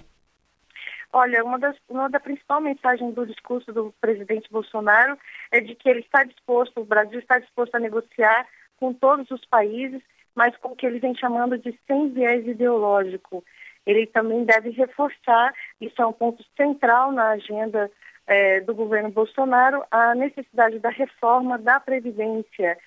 Olha, 1.11 1.43
uma 1.43 1.59
das, 1.59 1.75
uma 1.89 2.09
da 2.09 2.17
principal 2.17 2.61
mensagem 2.61 3.11
do 3.11 3.25
discurso 3.25 3.73
do 3.73 3.93
presidente 3.99 4.49
Bolsonaro 4.49 5.17
é 5.51 5.59
de 5.59 5.75
que 5.75 5.89
ele 5.89 5.99
está 5.99 6.23
disposto, 6.23 6.79
o 6.79 6.85
Brasil 6.85 7.19
está 7.19 7.39
disposto 7.39 7.75
a 7.75 7.79
negociar 7.79 8.47
com 8.77 8.93
todos 8.93 9.29
os 9.31 9.43
países, 9.45 10.01
mas 10.33 10.55
com 10.57 10.69
o 10.69 10.75
que 10.77 10.85
ele 10.85 10.99
vem 10.99 11.13
chamando 11.15 11.57
de 11.57 11.77
sem 11.87 12.09
viés 12.09 12.47
ideológico. 12.47 13.43
Ele 13.85 14.07
também 14.07 14.45
deve 14.45 14.69
reforçar, 14.69 15.53
isso 15.79 16.01
é 16.01 16.05
um 16.05 16.13
ponto 16.13 16.43
central 16.55 17.11
na 17.11 17.31
agenda 17.31 17.91
é, 18.27 18.61
do 18.61 18.73
governo 18.73 19.11
Bolsonaro, 19.11 19.83
a 19.91 20.15
necessidade 20.15 20.79
da 20.79 20.89
reforma 20.89 21.57
da 21.57 21.79
Previdência. 21.79 22.77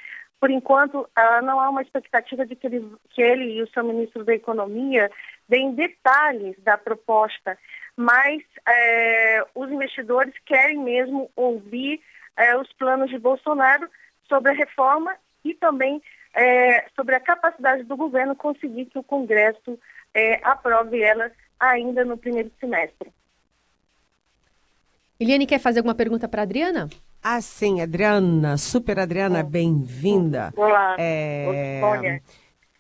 Por 0.41 0.51
enquanto, 0.51 1.09
ah, 1.17 1.43
não 1.43 1.61
há 1.61 1.69
uma 1.69 1.83
expectativa 1.83 2.47
de 2.47 2.55
que 2.55 2.67
ele, 2.67 2.93
que 3.11 3.21
ele 3.21 3.55
e 3.55 3.63
o 3.63 3.69
seu 3.71 3.83
ministro 3.83 4.25
da 4.25 4.35
Economia 4.35 5.11
deem 5.49 5.75
detalhes 5.75 6.57
da 6.63 6.79
proposta, 6.79 7.59
mas 7.97 8.43
é, 8.67 9.45
os 9.55 9.71
investidores 9.71 10.33
querem 10.47 10.79
mesmo 10.79 11.31
ouvir 11.35 12.01
é, 12.37 12.57
os 12.57 12.73
planos 12.75 13.11
de 13.11 13.19
Bolsonaro 13.19 13.89
sobre 14.29 14.53
a 14.53 14.55
reforma 14.55 15.17
e 15.45 15.55
também 15.55 16.01
é, 16.35 16.87
sobre 16.95 17.17
a 17.17 17.21
capacidade 17.21 17.83
do 17.83 17.97
governo 17.97 18.37
conseguir 18.37 18.87
que 18.87 18.99
o 18.99 19.05
Congresso 19.05 19.79
aprove 20.43 21.01
ela 21.01 21.31
ainda 21.61 22.05
no 22.05 22.17
primeiro 22.17 22.51
semestre. 22.59 23.13
Eliane 25.21 25.47
quer 25.47 25.59
fazer 25.59 25.81
alguma 25.81 25.97
pergunta 25.97 26.29
para 26.29 26.43
Adriana? 26.43 26.89
Ah, 27.21 27.41
sim, 27.41 27.81
Adriana, 27.81 28.57
super 28.57 29.01
Adriana, 29.01 29.43
bem-vinda. 29.43 30.53
Olá, 30.57 30.95
é... 30.97 32.23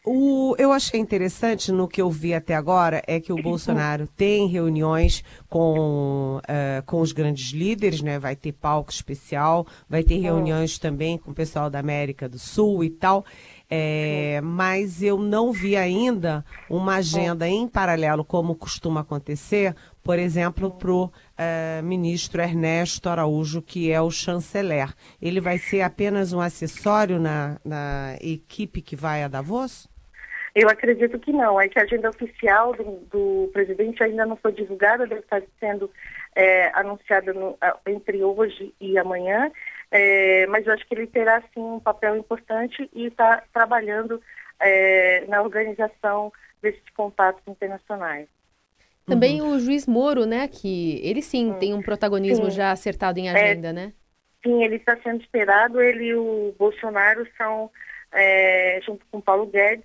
O, 0.06 0.54
eu 0.56 0.72
achei 0.72 1.00
interessante 1.00 1.72
no 1.72 1.88
que 1.88 2.00
eu 2.00 2.08
vi 2.08 2.32
até 2.32 2.54
agora 2.54 3.02
é 3.08 3.18
que 3.18 3.32
o 3.32 3.36
Bolsonaro 3.42 4.06
tem 4.06 4.46
reuniões 4.46 5.24
com, 5.48 6.40
uh, 6.44 6.82
com 6.86 7.00
os 7.00 7.10
grandes 7.10 7.50
líderes, 7.50 8.00
né? 8.00 8.20
Vai 8.20 8.36
ter 8.36 8.52
palco 8.52 8.92
especial, 8.92 9.66
vai 9.88 10.04
ter 10.04 10.18
reuniões 10.18 10.78
também 10.78 11.18
com 11.18 11.32
o 11.32 11.34
pessoal 11.34 11.68
da 11.68 11.80
América 11.80 12.28
do 12.28 12.38
Sul 12.38 12.84
e 12.84 12.90
tal. 12.90 13.24
É, 13.68 14.40
mas 14.42 15.02
eu 15.02 15.18
não 15.18 15.52
vi 15.52 15.76
ainda 15.76 16.42
uma 16.70 16.94
agenda 16.96 17.46
em 17.46 17.68
paralelo, 17.68 18.24
como 18.24 18.54
costuma 18.54 19.00
acontecer, 19.00 19.76
por 20.02 20.18
exemplo, 20.18 20.70
para 20.70 20.90
o 20.90 21.12
uh, 21.38 21.82
ministro 21.82 22.42
Ernesto 22.42 23.08
Araújo, 23.08 23.62
que 23.62 23.92
é 23.92 24.00
o 24.00 24.10
chanceler. 24.10 24.92
Ele 25.22 25.40
vai 25.40 25.58
ser 25.58 25.82
apenas 25.82 26.32
um 26.32 26.40
acessório 26.40 27.18
na, 27.18 27.58
na 27.64 28.16
equipe 28.20 28.82
que 28.82 28.96
vai 28.96 29.22
a 29.22 29.28
Davos? 29.28 29.88
Eu 30.54 30.68
acredito 30.68 31.18
que 31.18 31.32
não. 31.32 31.60
É 31.60 31.68
que 31.68 31.78
a 31.78 31.82
agenda 31.82 32.10
oficial 32.10 32.74
do, 32.74 33.06
do 33.10 33.50
presidente 33.52 34.02
ainda 34.02 34.26
não 34.26 34.36
foi 34.36 34.52
divulgada, 34.52 35.06
deve 35.06 35.20
estar 35.20 35.42
sendo 35.60 35.90
é, 36.34 36.70
anunciada 36.78 37.32
no, 37.32 37.56
entre 37.86 38.22
hoje 38.24 38.74
e 38.80 38.98
amanhã. 38.98 39.50
É, 39.90 40.46
mas 40.48 40.66
eu 40.66 40.72
acho 40.72 40.86
que 40.86 40.94
ele 40.94 41.06
terá 41.06 41.42
sim 41.54 41.60
um 41.60 41.80
papel 41.80 42.16
importante 42.16 42.90
e 42.92 43.06
está 43.06 43.42
trabalhando 43.52 44.20
é, 44.60 45.24
na 45.28 45.42
organização 45.42 46.32
desses 46.60 46.82
contatos 46.94 47.42
internacionais. 47.46 48.28
Também 49.08 49.40
uhum. 49.40 49.52
o 49.52 49.60
juiz 49.60 49.86
Moro, 49.86 50.26
né? 50.26 50.46
Que 50.48 51.00
ele 51.02 51.22
sim 51.22 51.54
tem 51.54 51.72
um 51.72 51.82
protagonismo 51.82 52.50
sim. 52.50 52.56
já 52.56 52.70
acertado 52.70 53.18
em 53.18 53.28
agenda, 53.28 53.68
é, 53.68 53.72
né? 53.72 53.92
Sim, 54.44 54.62
ele 54.62 54.76
está 54.76 54.96
sendo 55.02 55.20
esperado. 55.22 55.80
Ele 55.80 56.04
e 56.04 56.14
o 56.14 56.54
Bolsonaro 56.58 57.26
são, 57.36 57.70
é, 58.12 58.80
junto 58.84 59.04
com 59.10 59.20
Paulo 59.20 59.46
Guedes, 59.46 59.84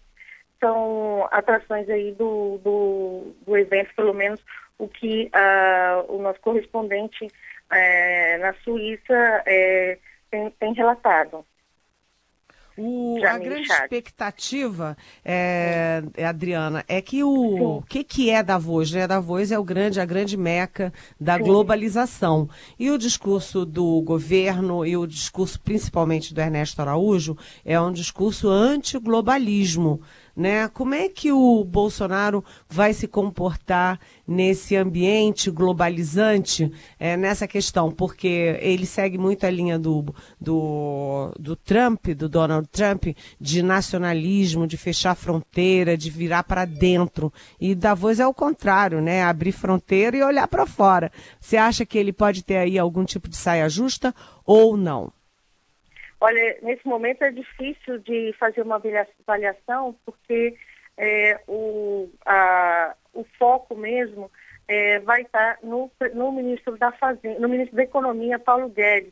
são 0.60 1.28
atrações 1.32 1.90
aí 1.90 2.12
do, 2.14 2.60
do, 2.64 3.34
do 3.46 3.58
evento, 3.58 3.94
pelo 3.96 4.14
menos 4.14 4.40
o 4.78 4.88
que 4.88 5.30
uh, 5.34 6.14
o 6.14 6.22
nosso 6.22 6.40
correspondente 6.40 7.26
uh, 7.26 8.40
na 8.40 8.54
Suíça 8.64 9.44
uh, 9.44 10.00
tem, 10.30 10.50
tem 10.52 10.74
relatado. 10.74 11.46
O, 12.78 13.20
a 13.24 13.38
grande 13.38 13.72
expectativa, 13.72 14.98
é, 15.24 16.02
Adriana, 16.28 16.84
é 16.88 17.02
que 17.02 17.24
o, 17.24 17.78
o 17.78 17.82
que, 17.84 18.04
que 18.04 18.30
é 18.32 18.42
Davos? 18.42 18.92
Né? 18.92 19.06
Davos 19.06 19.52
é 19.52 19.60
o 19.60 19.64
grande, 19.64 20.00
a 20.00 20.06
grande 20.06 20.36
meca 20.36 20.92
da 21.20 21.38
Sim. 21.38 21.44
globalização. 21.44 22.50
E 22.80 22.90
o 22.90 22.98
discurso 22.98 23.64
do 23.64 24.02
governo 24.02 24.86
e 24.86 24.98
o 24.98 25.06
discurso 25.06 25.60
principalmente 25.60 26.34
do 26.34 26.42
Ernesto 26.42 26.82
Araújo 26.82 27.38
é 27.64 27.80
um 27.80 27.92
discurso 27.92 28.50
anti-globalismo 28.50 30.02
né? 30.36 30.68
Como 30.68 30.96
é 30.96 31.08
que 31.08 31.32
o 31.32 31.64
Bolsonaro 31.64 32.44
vai 32.68 32.94
se 32.94 33.08
comportar 33.08 34.00
nesse 34.28 34.76
ambiente 34.76 35.52
globalizante 35.52 36.72
é, 37.00 37.16
nessa 37.16 37.48
questão? 37.48 37.92
Porque 37.92 38.58
ele 38.60 38.86
segue 38.86 39.18
muito 39.18 39.46
a 39.46 39.50
linha 39.50 39.78
do, 39.78 40.14
do, 40.40 41.34
do 41.40 41.56
Trump, 41.56 42.08
do 42.08 42.28
Donald 42.28 42.68
Trump, 42.70 43.08
de 43.40 43.62
nacionalismo, 43.62 44.66
de 44.66 44.78
fechar 44.78 45.16
fronteira, 45.16 45.98
de 45.98 46.10
virar 46.10 46.44
para 46.44 46.66
dentro. 46.66 47.32
E 47.60 47.76
Davos 47.76 48.20
é 48.20 48.28
o 48.28 48.34
contrário, 48.34 49.02
né? 49.02 49.24
Abrir 49.24 49.52
fronteira 49.52 50.18
e 50.18 50.24
olhar 50.24 50.48
para 50.48 50.66
fora. 50.66 51.12
Você 51.40 51.58
acha 51.58 51.86
que 51.86 51.98
ele 51.98 52.12
pode 52.12 52.44
ter 52.44 52.58
aí 52.58 52.80
algum 52.80 53.06
tipo 53.06 53.30
de 53.30 53.38
saia 53.38 53.70
justa 53.70 54.14
ou 54.46 54.76
não? 54.76 55.12
Olha, 56.26 56.58
nesse 56.62 56.88
momento 56.88 57.22
é 57.22 57.32
difícil 57.32 57.98
de 58.00 58.34
fazer 58.40 58.62
uma 58.62 58.78
avaliação, 58.78 59.94
porque 60.06 60.58
é, 60.96 61.38
o, 61.46 62.10
a, 62.26 62.96
o 63.14 63.26
foco 63.38 63.76
mesmo 63.76 64.32
é, 64.66 65.00
vai 65.00 65.24
estar 65.24 65.60
no, 65.62 65.92
no 66.14 66.32
ministro 66.32 66.78
da 66.78 66.94
Fazenda, 66.94 67.38
no 67.42 67.50
ministro 67.50 67.76
da 67.76 67.84
Economia, 67.84 68.40
Paulo 68.40 68.70
Guedes. 68.70 69.12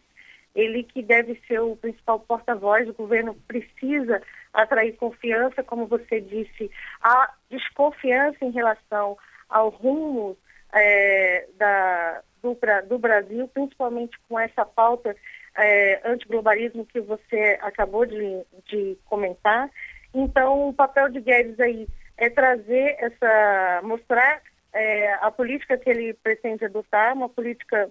Ele 0.55 0.83
que 0.83 1.03
deve 1.03 1.35
ser 1.49 1.59
o 1.59 1.75
principal 1.75 2.17
porta-voz, 2.21 2.87
o 2.87 2.93
governo 2.93 3.35
precisa 3.45 4.21
atrair 4.53 4.95
confiança, 4.95 5.61
como 5.63 5.87
você 5.87 6.21
disse, 6.21 6.71
a 7.01 7.33
desconfiança 7.49 8.37
em 8.45 8.51
relação 8.51 9.17
ao 9.49 9.67
rumo 9.67 10.37
é, 10.73 11.45
da, 11.57 12.21
do, 12.41 12.57
do 12.87 12.97
Brasil, 12.97 13.49
principalmente 13.49 14.17
com 14.29 14.39
essa 14.39 14.63
pauta 14.63 15.13
é, 15.57 16.01
antiglobalismo 16.05 16.85
que 16.85 16.99
você 17.01 17.59
acabou 17.61 18.05
de, 18.05 18.43
de 18.67 18.97
comentar. 19.05 19.69
Então, 20.13 20.69
o 20.69 20.73
papel 20.73 21.09
de 21.09 21.21
Guedes 21.21 21.59
aí 21.59 21.87
é 22.17 22.29
trazer 22.29 22.97
essa, 22.99 23.81
mostrar 23.83 24.41
é, 24.73 25.13
a 25.15 25.31
política 25.31 25.77
que 25.77 25.89
ele 25.89 26.13
pretende 26.13 26.65
adotar, 26.65 27.13
uma 27.13 27.29
política 27.29 27.89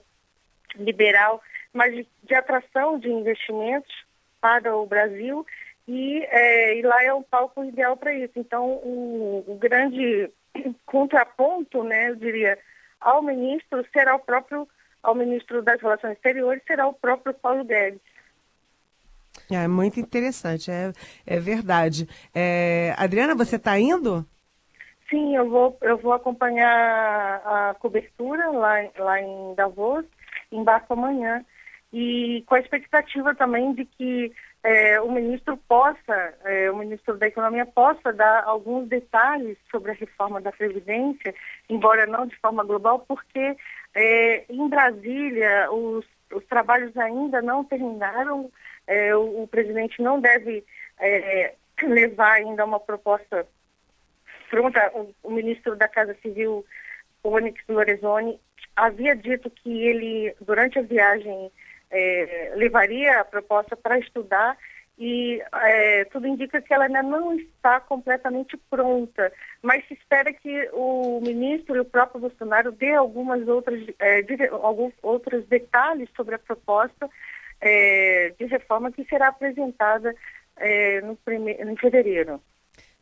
liberal, 0.77 1.43
mas 1.73 1.95
de, 1.95 2.07
de 2.25 2.35
atração 2.35 2.99
de 2.99 3.09
investimentos 3.11 3.93
para 4.41 4.75
o 4.77 4.87
Brasil 4.87 5.45
e, 5.87 6.23
é, 6.31 6.79
e 6.79 6.83
lá 6.83 7.03
é 7.03 7.13
o 7.13 7.23
palco 7.23 7.65
ideal 7.65 7.97
para 7.97 8.15
isso. 8.15 8.35
Então, 8.37 8.67
o, 8.67 9.45
o, 9.47 9.57
grande 9.57 10.31
contraponto, 10.87 11.83
né, 11.83 12.11
eu 12.11 12.17
diria, 12.17 12.59
ao 13.01 13.23
ministro 13.23 13.85
será 13.93 14.15
o 14.15 14.21
próprio 14.21 14.69
ao 15.03 15.15
ministro 15.15 15.63
das 15.63 15.81
Relações 15.81 16.13
Exteriores 16.13 16.63
será 16.67 16.87
o 16.87 16.95
próprio 16.95 17.35
Paulo 17.35 17.65
Guedes. 17.65 18.01
É 19.51 19.67
muito 19.67 19.99
interessante, 19.99 20.71
é, 20.71 20.93
é 21.27 21.41
verdade. 21.41 22.09
É, 22.35 22.95
Adriana, 22.97 23.35
você 23.35 23.57
está 23.57 23.79
indo? 23.79 24.25
Sim, 25.09 25.37
eu 25.37 25.49
vou, 25.49 25.77
eu 25.83 25.99
vou 25.99 26.13
acompanhar 26.13 27.43
a 27.45 27.75
cobertura 27.75 28.49
lá, 28.51 28.77
lá 28.97 29.21
em 29.21 29.55
Davos, 29.57 30.05
embarco 30.53 30.93
amanhã, 30.93 31.45
e 31.93 32.45
com 32.47 32.55
a 32.55 32.61
expectativa 32.61 33.35
também 33.35 33.75
de 33.75 33.85
que 33.85 34.33
é, 34.63 35.01
o 35.01 35.11
ministro 35.11 35.57
possa, 35.57 36.35
é, 36.45 36.71
o 36.71 36.77
ministro 36.77 37.17
da 37.17 37.27
Economia 37.27 37.67
possa 37.67 38.13
dar 38.13 38.45
alguns 38.45 38.89
detalhes 38.89 39.57
sobre 39.71 39.91
a 39.91 39.95
reforma 39.95 40.41
da 40.41 40.53
Previdência, 40.53 41.35
embora 41.69 42.07
não 42.07 42.27
de 42.27 42.37
forma 42.37 42.63
global, 42.63 43.05
porque 43.09 43.57
é, 43.95 44.45
em 44.49 44.69
Brasília 44.69 45.71
os, 45.71 46.05
os, 46.33 46.45
trabalhos 46.47 46.97
ainda 46.97 47.43
não 47.43 47.65
terminaram, 47.65 48.51
é, 48.87 49.15
o, 49.15 49.43
o, 49.43 49.49
presidente 49.49 50.01
não 50.03 50.21
deve 50.21 50.65
é, 50.99 51.55
levar 51.83 52.35
ainda 52.35 52.65
uma 52.65 52.81
proposta 52.81 53.47
pronta. 54.49 54.91
O, 54.95 55.15
o 55.23 55.31
ministro 55.31 55.77
da 55.77 55.89
Casa 55.89 56.17
Civil, 56.23 56.65
Onyx 57.25 57.63
Lorenzoni, 57.69 58.39
havia 58.77 59.17
dito 59.17 59.51
que 59.51 59.87
ele, 59.87 60.35
durante 60.41 60.79
a 60.79 60.83
viagem, 60.83 61.51
é, 61.91 62.53
levaria 62.57 63.21
a 63.21 63.25
proposta 63.25 63.77
para 63.77 63.99
estudar 63.99 64.57
e 65.01 65.43
é, 65.55 66.05
tudo 66.05 66.27
indica 66.27 66.61
que 66.61 66.75
ela 66.75 66.85
ainda 66.85 67.03
não 67.03 67.35
está 67.35 67.81
completamente 67.81 68.55
pronta, 68.69 69.33
mas 69.63 69.83
se 69.89 69.95
espera 69.95 70.31
que 70.31 70.69
o 70.75 71.23
ministro 71.23 71.75
e 71.75 71.81
o 71.81 71.87
próprio 71.87 72.21
Bolsonaro 72.21 72.71
dê 72.71 72.95
algumas 72.95 73.49
outras, 73.49 73.83
é, 73.99 74.23
alguns 74.51 74.93
outros 75.03 75.47
detalhes 75.47 76.07
sobre 76.15 76.35
a 76.35 76.39
proposta 76.39 77.09
é, 77.63 78.35
de 78.39 78.45
reforma 78.45 78.93
que 78.93 79.03
será 79.07 79.29
apresentada 79.29 80.15
é, 80.59 81.01
no 81.01 81.17
prime... 81.17 81.53
em 81.53 81.77
fevereiro. 81.77 82.39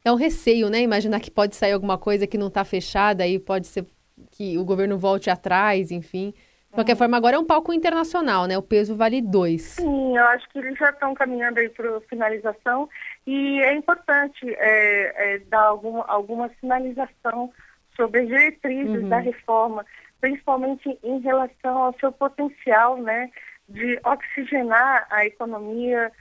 É 0.05 0.13
um 0.13 0.17
receio, 0.17 0.71
né? 0.71 0.81
Imaginar 0.81 1.19
que 1.19 1.33
pode 1.33 1.57
sair 1.57 1.73
alguma 1.73 1.99
coisa 1.99 2.29
que 2.29 2.39
não 2.39 2.47
está 2.47 2.65
fechada 2.65 3.27
e 3.27 3.41
pode 3.41 3.67
ser 3.67 3.85
que 4.31 4.57
o 4.57 4.65
governo 4.65 4.97
volte 4.97 5.31
atrás, 5.31 5.91
enfim. 5.91 6.33
De 6.71 6.75
qualquer 6.75 6.97
forma, 6.97 7.17
agora 7.17 7.37
é 7.37 7.39
um 7.39 7.47
palco 7.47 7.73
internacional, 7.73 8.47
né? 8.47 8.59
O 8.59 8.63
peso 8.63 8.95
vale 8.95 9.23
dois. 9.23 9.63
Sim, 9.63 10.17
eu 10.17 10.25
acho 10.27 10.47
que 10.51 10.59
eles 10.59 10.79
já 10.79 10.91
estão 10.91 11.15
caminhando 11.15 11.59
aí 11.59 11.69
para 11.71 12.01
finalização 12.03 12.89
e 13.27 13.61
é 13.63 13.73
importante 13.73 14.45
é, 14.45 15.35
é, 15.35 15.39
dar 15.49 15.63
alguma, 15.63 16.05
alguma 16.05 16.51
sinalização 16.61 17.51
sobre 17.97 18.21
as 18.21 18.29
diretrizes 18.29 19.03
uhum. 19.03 19.09
da 19.09 19.19
reforma, 19.19 19.85
principalmente 20.21 20.99
em 21.03 21.19
relação 21.21 21.79
ao 21.79 21.95
seu 21.99 22.13
potencial, 22.13 22.99
né? 22.99 23.31
De 23.67 23.99
oxigenar 24.05 25.07
a 25.11 25.25
economia 25.25 26.13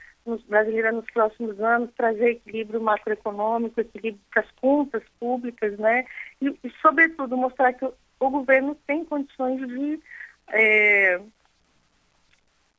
brasileira 0.48 0.92
nos 0.92 1.06
próximos 1.10 1.60
anos, 1.60 1.90
trazer 1.96 2.30
equilíbrio 2.30 2.80
macroeconômico, 2.80 3.80
equilíbrio 3.80 4.22
para 4.30 4.42
as 4.42 4.50
contas 4.52 5.02
públicas, 5.20 5.78
né? 5.78 6.06
E, 6.40 6.48
e 6.48 6.70
sobretudo, 6.82 7.36
mostrar 7.36 7.72
que 7.74 7.84
o, 7.84 7.94
o 8.20 8.30
governo 8.30 8.74
tem 8.86 9.04
condições 9.04 9.66
de 9.66 10.00
é, 10.50 11.20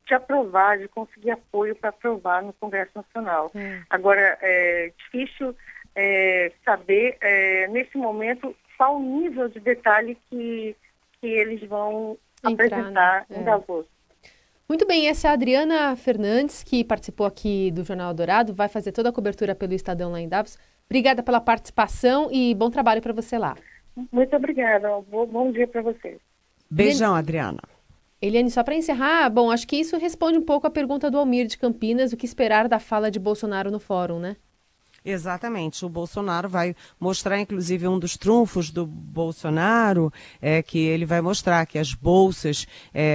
de 0.08 0.14
aprovar, 0.14 0.78
de 0.80 0.88
conseguir 0.88 1.32
apoio 1.32 1.76
para 1.76 1.90
aprovar 1.90 2.42
no 2.44 2.54
Congresso 2.54 2.92
Nacional. 2.96 3.52
Hum. 3.54 3.82
Agora, 3.90 4.38
é 4.42 4.92
difícil 4.98 5.56
é, 5.96 6.52
saber, 6.66 7.18
é, 7.22 7.68
nesse 7.68 7.98
momento, 7.98 8.56
qual 8.78 8.98
o 8.98 9.22
nível 9.22 9.48
de 9.50 9.60
detalhe 9.60 10.18
que, 10.30 10.76
que 11.20 11.28
eles 11.28 11.62
vão 11.68 12.18
Entrar, 12.44 12.66
apresentar 12.66 13.26
né? 13.30 13.38
em 13.38 13.42
é. 13.42 13.44
Davos. 13.44 13.86
Muito 14.68 14.86
bem, 14.86 15.08
essa 15.08 15.28
é 15.28 15.32
a 15.32 15.34
Adriana 15.34 15.96
Fernandes, 15.96 16.64
que 16.64 16.84
participou 16.84 17.26
aqui 17.26 17.72
do 17.72 17.84
Jornal 17.84 18.14
Dourado, 18.14 18.54
vai 18.54 18.70
fazer 18.70 18.92
toda 18.92 19.10
a 19.10 19.12
cobertura 19.12 19.56
pelo 19.56 19.74
Estadão 19.74 20.12
lá 20.12 20.22
em 20.22 20.30
Davos. 20.30 20.58
Obrigada 20.86 21.22
pela 21.24 21.42
participação 21.42 22.30
e 22.32 22.54
bom 22.56 22.70
trabalho 22.70 23.02
para 23.02 23.14
você 23.14 23.38
lá. 23.38 23.56
Muito 24.12 24.36
obrigada. 24.36 24.88
Bom, 25.10 25.26
bom 25.26 25.52
dia 25.52 25.68
para 25.68 25.82
vocês. 25.82 26.20
Beijão, 26.70 27.16
Adriana. 27.16 27.62
Eliane, 28.22 28.52
só 28.52 28.64
para 28.64 28.76
encerrar, 28.76 29.30
bom, 29.30 29.50
acho 29.50 29.66
que 29.66 29.78
isso 29.78 29.98
responde 29.98 30.38
um 30.38 30.44
pouco 30.44 30.68
à 30.68 30.70
pergunta 30.70 31.10
do 31.10 31.18
Almir 31.18 31.48
de 31.48 31.58
Campinas, 31.58 32.12
o 32.12 32.18
que 32.18 32.26
esperar 32.26 32.68
da 32.68 32.78
fala 32.78 33.10
de 33.10 33.18
Bolsonaro 33.18 33.72
no 33.72 33.80
fórum, 33.80 34.20
né? 34.20 34.36
Exatamente. 35.04 35.86
O 35.86 35.90
Bolsonaro 35.90 36.50
vai 36.50 36.76
mostrar, 37.00 37.40
inclusive, 37.40 37.88
um 37.88 37.98
dos 37.98 38.18
trunfos 38.18 38.70
do 38.70 38.86
Bolsonaro, 38.86 40.12
é 40.42 40.62
que 40.62 40.80
ele 40.80 41.06
vai 41.06 41.22
mostrar 41.22 41.66
que 41.66 41.80
as 41.80 41.94
bolsas 41.94 42.68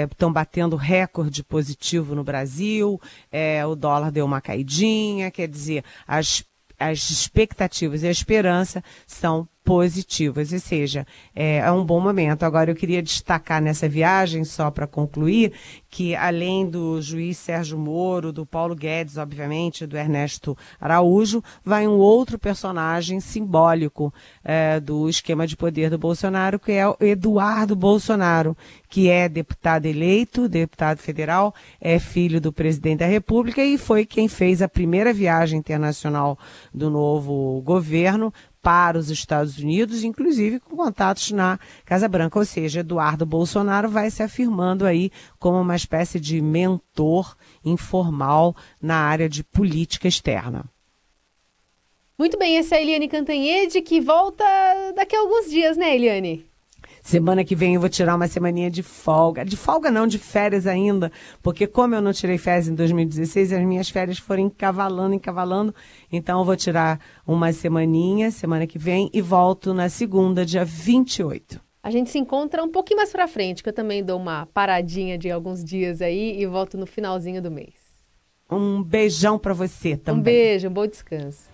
estão 0.09 0.31
é, 0.31 0.33
batendo 0.33 0.77
recorde 0.77 1.45
positivo 1.45 2.15
no 2.15 2.25
Brasil, 2.25 2.99
é, 3.31 3.65
o 3.67 3.75
dólar 3.75 4.11
deu 4.11 4.25
uma 4.25 4.41
caidinha, 4.41 5.31
quer 5.31 5.47
dizer, 5.47 5.85
as, 6.07 6.43
as 6.79 7.11
expectativas 7.11 8.03
e 8.03 8.09
a 8.09 8.11
esperança 8.11 8.83
são 9.07 9.47
positivas, 9.65 10.53
ou 10.53 10.59
seja, 10.59 11.07
é, 11.35 11.57
é, 11.57 11.73
um 11.73 11.85
bom 11.85 11.99
momento. 11.99 12.43
Agora, 12.43 12.71
eu 12.71 12.75
queria 12.75 13.03
destacar 13.03 13.63
nessa 13.63 13.89
viagem, 13.89 14.45
só 14.45 14.71
para 14.71 14.87
concluir, 14.87 15.53
que 15.89 16.15
além 16.15 16.69
do 16.69 17.01
juiz 17.01 17.39
Sérgio 17.39 17.79
Moro, 17.79 18.31
do 18.31 18.45
Paulo 18.45 18.75
Guedes, 18.75 19.17
obviamente, 19.17 19.87
do 19.87 19.97
Ernesto 19.97 20.57
Araújo, 20.79 21.43
vai 21.65 21.89
um 21.89 21.97
outro 21.97 22.39
personagem 22.39 23.21
simbólico 23.21 24.13
é, 24.45 24.79
do 24.79 25.09
esquema 25.09 25.47
de 25.47 25.57
poder 25.57 25.89
do 25.89 25.97
Bolsonaro, 25.97 26.59
que 26.59 26.73
é 26.73 26.87
o 26.87 26.97
Eduardo 27.01 27.75
Bolsonaro, 27.75 28.55
que 28.91 29.09
é 29.09 29.29
deputado 29.29 29.87
eleito, 29.87 30.49
deputado 30.49 30.99
federal, 30.99 31.55
é 31.81 31.99
filho 31.99 32.41
do 32.41 32.53
presidente 32.53 32.99
da 32.99 33.07
República 33.07 33.65
e 33.65 33.79
foi 33.79 34.05
quem 34.05 34.29
fez 34.29 34.61
a 34.61 34.69
primeira 34.69 35.13
viagem 35.13 35.59
internacional 35.59 36.39
do 36.73 36.91
novo 36.91 37.63
governo 37.63 38.33
para 38.65 38.99
os 38.99 39.11
Estados 39.11 39.59
Unidos, 39.59 40.03
inclusive 40.03 40.59
com 40.59 40.75
contatos 40.75 41.31
na 41.31 41.59
Casa 41.85 42.09
Branca, 42.09 42.39
ou 42.39 42.47
seja, 42.47 42.81
Eduardo 42.81 43.27
Bolsonaro 43.27 43.91
vai 43.91 44.11
se 44.11 44.23
afirmando 44.23 44.87
aí 44.87 45.13
como 45.39 45.61
uma 45.61 45.77
espécie 45.77 46.19
de 46.19 46.41
mentor 46.41 47.37
informal 47.63 48.57
na 48.81 48.97
área 48.97 49.29
de 49.29 49.45
política 49.45 50.09
externa. 50.09 50.65
Muito 52.19 52.39
bem, 52.39 52.57
essa 52.57 52.77
é 52.77 52.79
a 52.79 52.83
Eliane 52.83 53.07
Cantanhede, 53.07 53.83
que 53.83 54.01
volta 54.01 54.45
daqui 54.97 55.15
a 55.15 55.21
alguns 55.21 55.51
dias, 55.51 55.77
né, 55.77 55.95
Eliane? 55.95 56.47
Semana 57.05 57.45
que 57.45 57.55
vem 57.55 57.75
eu 57.75 57.81
vou 57.83 57.91
tirar 57.91 58.17
uma 58.17 58.27
semaninha 58.27 58.71
de 58.71 58.83
folga. 58.83 59.45
De 59.45 59.59
folga 59.59 59.91
não, 59.91 60.07
de 60.07 60.19
férias 60.19 60.67
ainda. 60.67 61.13
Porque 61.43 61.67
como 61.67 61.95
eu 61.95 62.01
não 62.01 62.15
tirei 62.15 62.39
férias 62.39 62.67
em 62.67 62.75
2016, 62.75 63.53
as 63.53 63.63
minhas 63.63 63.91
férias 63.91 64.19
foram 64.19 64.45
encavalando, 64.45 65.15
encavalando. 65.15 65.75
Então 66.11 66.39
eu 66.39 66.47
vou 66.47 66.57
tirar 66.57 66.99
uma 67.27 67.53
semaninha, 67.53 68.31
semana 68.31 68.67
que 68.67 68.79
vem, 68.79 69.11
e 69.13 69.21
volto 69.21 69.75
na 69.75 69.91
segunda, 69.91 70.47
dia 70.47 70.65
28. 70.65 71.61
A 71.83 71.91
gente 71.91 72.09
se 72.09 72.19
encontra 72.19 72.65
um 72.65 72.71
pouquinho 72.71 72.97
mais 72.97 73.13
pra 73.13 73.29
frente, 73.29 73.63
que 73.63 73.69
eu 73.69 73.75
também 73.75 74.03
dou 74.03 74.19
uma 74.19 74.47
paradinha 74.47 75.19
de 75.19 75.31
alguns 75.31 75.63
dias 75.63 76.01
aí 76.01 76.41
e 76.41 76.47
volto 76.47 76.79
no 76.79 76.87
finalzinho 76.87 77.43
do 77.43 77.51
mês. 77.51 77.75
Um 78.51 78.83
beijão 78.83 79.39
para 79.39 79.53
você 79.53 79.95
também. 79.95 80.21
Um 80.21 80.25
beijo, 80.25 80.69
um 80.69 80.73
bom 80.73 80.87
descanso. 80.87 81.54